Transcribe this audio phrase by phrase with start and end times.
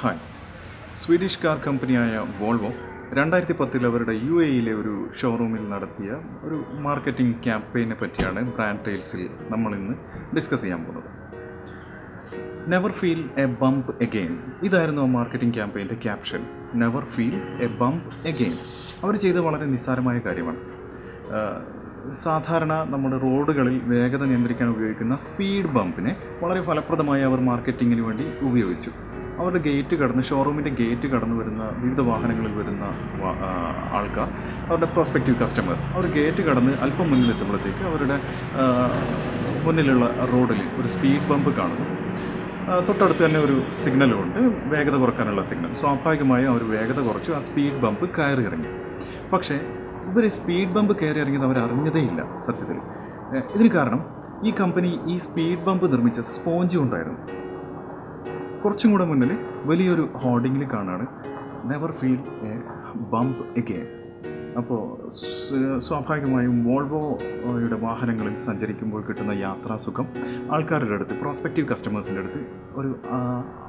[0.00, 0.18] Hi
[0.94, 2.68] Swedish car കമ്പനിയായ Volvo
[3.12, 6.10] രണ്ടായിരത്തി പത്തിൽ അവരുടെ യു എയിലെ ഒരു ഷോറൂമിൽ നടത്തിയ
[6.42, 9.94] ഒരു മാർക്കറ്റിംഗ് ക്യാമ്പയിനെ പറ്റിയാണ് ബ്രാൻഡ് ടൈൽസിൽ നമ്മൾ ഇന്ന്
[10.36, 11.08] ഡിസ്കസ് ചെയ്യാൻ പോകുന്നത്.
[12.68, 16.44] Never feel a bump again ഇതായിരുന്നു ആ മാർക്കറ്റിംഗ് ക്യാമ്പയിന്റെ caption
[16.74, 18.56] never feel a bump again
[19.04, 20.62] അവർ ചെയ്ത വളരെ നിസ്സാരമായ കാര്യമാണ്.
[22.14, 28.92] സാധാരണ നമ്മുടെ റോഡുകളിൽ വേഗത നിയന്ത്രിക്കാൻ ഉപയോഗിക്കുന്ന സ്പീഡ് ബമ്പിനെ വളരെ ഫലപ്രദമായി അവർ മാർക്കറ്റിങ്ങിന് വേണ്ടി ഉപയോഗിച്ചു.
[29.40, 32.84] അവരുടെ ഗേറ്റ് കടന്ന് ഷോറൂമിന്റെ ഗേറ്റ് കടന്ന് വരുന്ന വിവിധ വാഹനങ്ങളിൽ വരുന്ന
[33.98, 34.28] ആൾക്കാർ
[34.68, 38.18] അവരുടെ പ്രോസ്പെക്റ്റീവ് കസ്റ്റമേഴ്സ് അവർ ഗേറ്റ് കടന്ന് അല്പം മുന്നിലെത്തുമ്പോഴത്തേക്ക് അവരുടെ
[39.66, 41.86] മുന്നിലുള്ള റോഡിൽ ഒരു സ്പീഡ് ബമ്പ് കാണുന്നു.
[42.88, 44.38] തൊട്ടടുത്ത് തന്നെ ഒരു സിഗ്നലും ഉണ്ട്.
[44.72, 48.72] വേഗത കുറക്കാനുള്ള സിഗ്നൽ സ്വാഭാവികമായും അവർ വേഗത കുറച്ചു ആ സ്പീഡ് ബമ്പ് കയറി ഇറങ്ങി.
[49.32, 49.56] പക്ഷേ
[50.10, 52.78] ഇവർ സ്പീഡ് ബമ്പ് കയറി ഇറങ്ങിയത് അവർ അറിഞ്ഞതേയില്ല സത്യത്തിൽ.
[53.54, 54.00] ഇതിന് കാരണം
[54.48, 57.18] ഈ കമ്പനി ഈ സ്പീഡ് ബമ്പ് നിർമ്മിച്ചത് സ്പോഞ്ച് കൊണ്ടായിരുന്നു
[58.64, 61.06] കുറച്ചും കൂടെ മുന്നിൽ വലിയൊരു ഹോർഡിങ്ങിൽ കാണാണ്.
[61.70, 62.54] Never feel a
[62.94, 63.86] bump again
[64.56, 65.10] അപ്പോൾ
[65.78, 70.06] സ്വാഭാവികമായും വോൾവോയുടെ വാഹനങ്ങളിൽ സഞ്ചരിക്കുമ്പോൾ കിട്ടുന്ന യാത്രാസുഖം
[70.52, 72.40] ആൾക്കാരുടെ അടുത്ത് പ്രോസ്പെക്റ്റീവ് കസ്റ്റമേഴ്സിന്റെ അടുത്ത്
[72.80, 72.90] ഒരു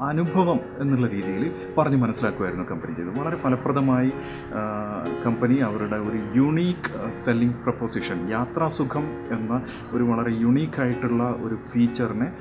[0.00, 3.20] അനുഭവം എന്നുള്ള രീതിയിൽ പറഞ്ഞ് മനസ്സിലാക്കുമായിരുന്നു കമ്പനി ചെയ്തത്.
[3.20, 4.12] വളരെ ഫലപ്രദമായി
[5.26, 12.32] കമ്പനി അവരുടെ ഒരു യുണീക്ക് സെല്ലിംഗ് പ്രപ്പോസിഷൻ യാത്രാസുഖം എന്ന ഒരു വളരെ യുണീക്കായിട്ടുള്ള ഒരു ഫീച്ചറിനെ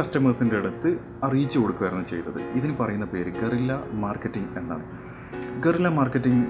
[0.00, 2.42] കസ്റ്റമേഴ്സിന്റെ അടുത്ത് അറിയിച്ചു കൊടുക്കുകയായിരുന്നു ചെയ്തത്.
[2.42, 4.86] ഇതിന് പറയുന്ന പേര് ഗറില്ല മാർക്കറ്റിംഗ് എന്നാണ്.
[5.60, 6.44] ഗറില്ല മാർക്കറ്റിംഗ്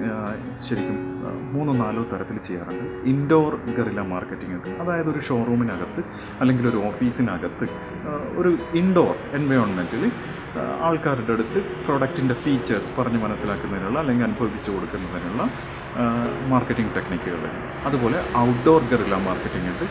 [0.60, 2.84] ശരിക്കും ആ, മൂന്നോ നാലോ തരത്തിൽ ചെയ്യാറുണ്ട്.
[3.04, 4.70] ഇൻഡോർ ഗറില മാർക്കറ്റിംഗ് ഒക്കെ.
[4.82, 6.02] അതായത് ഒരു ഷോറൂമിനകത്ത്
[6.40, 7.66] അല്ലെങ്കിൽ ഒരു ഓഫീസിനകത്ത്
[8.36, 10.04] ഒരു ഇൻഡോർ എൻവയോൺമെന്റിൽ
[10.80, 15.42] ആൾക്കാരുടെ അടുത്ത് പ്രൊഡക്റ്റിന്റെ ഫീച്ചേഴ്സ് പറഞ്ഞ് മനസ്സിലാക്കുന്നതിനുള്ള അല്ലെങ്കിൽ അനുഭവിച്ചു കൊടുക്കുന്നതിനുള്ള
[16.48, 17.42] മാർക്കറ്റിംഗ് ടെക്നിക്കുകൾ
[17.86, 19.86] അതുപോലെ ഔട്ട്ഡോർ ഗറില മാർക്കറ്റിംഗ് ഉണ്ട്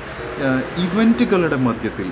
[0.81, 2.09] ഇവന്റുകളുടെ മധ്യത്തിൽ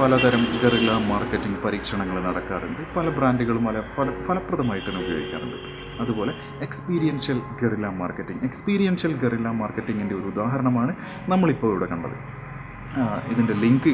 [0.00, 2.80] പലതരം ഗറില്ല മാർക്കറ്റിംഗ് പരീക്ഷണങ്ങൾ നടക്കാറുണ്ട്.
[2.96, 5.56] പല ബ്രാൻഡുകളും പല ഫല ഫലപ്രദമായിട്ട് തന്നെ ഉപയോഗിക്കാറുണ്ട്.
[6.00, 6.32] അതുപോലെ
[6.62, 8.44] experiential guerrilla marketing.
[8.44, 10.94] Experiential guerrilla മാർക്കറ്റിങ്ങിന്റെ ഒരു ഉദാഹരണമാണ്
[11.28, 12.45] നമ്മളിപ്പോൾ ഇവിടെ കണ്ടത്.
[13.32, 13.90] ഇതിന്റെ ലിങ്ക്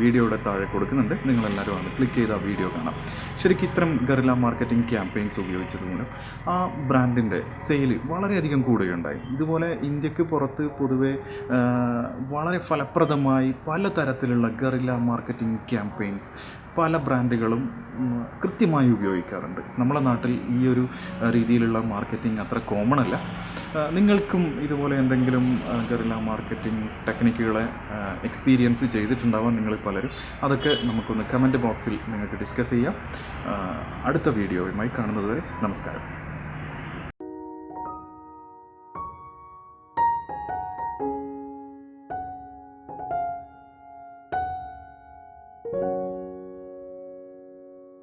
[0.00, 1.14] വീഡിയോയുടെ താഴെ കൊടുക്കുന്നുണ്ട്.
[1.28, 2.94] നിങ്ങളെല്ലാവരും അത് ക്ലിക്ക് ചെയ്ത് ആ വീഡിയോ കാണാം.
[3.42, 6.08] ശരിക്കും ഇത്തരം ഗറില മാർക്കറ്റിംഗ് ക്യാമ്പയിൻസ് ഉപയോഗിച്ചത് മൂലം
[6.52, 6.56] ആ
[6.90, 9.20] ബ്രാൻഡിന്റെ സെയിൽ വളരെയധികം കൂടുകയുണ്ടായി.
[9.34, 11.12] ഇതുപോലെ ഇന്ത്യയ്ക്ക് പുറത്ത് പൊതുവെ
[12.34, 16.32] വളരെ ഫലപ്രദമായി പലതരത്തിലുള്ള ഗറില മാർക്കറ്റിംഗ് ക്യാമ്പയിൻസ്
[16.78, 17.62] പല ബ്രാൻഡുകളും
[18.42, 19.60] കൃത്യമായി ഉപയോഗിക്കാറുണ്ട്.
[19.80, 20.84] നമ്മുടെ നാട്ടിൽ ഈ ഒരു
[21.36, 23.16] രീതിയിലുള്ള മാർക്കറ്റിംഗ് അത്ര കോമൺ അല്ല.
[23.96, 25.46] നിങ്ങൾക്കും ഇതുപോലെ എന്തെങ്കിലും
[25.90, 27.64] ഗറില മാർക്കറ്റിംഗ് ടെക്നിക്കുകളെ
[28.40, 30.12] എക്സ്പീരിയൻസ് ചെയ്തിട്ടുണ്ടാവാം നിങ്ങൾ പലരും.
[30.42, 32.94] അതൊക്കെ നമുക്കൊന്ന് കമന്റ് ബോക്സിൽ നിങ്ങൾക്ക് ഡിസ്കസ് ചെയ്യാം.
[34.04, 36.19] അടുത്ത വീഡിയോയുമായി കാണുന്നതുവരെ നമസ്കാരം.